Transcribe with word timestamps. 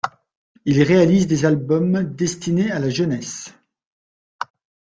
Il 0.65 0.81
réalise 0.81 1.27
des 1.27 1.45
albums 1.45 2.01
destinés 2.01 2.71
à 2.71 2.79
la 2.79 2.89
jeunesse. 2.89 3.53